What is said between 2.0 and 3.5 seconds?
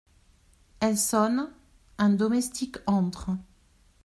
domestique entre.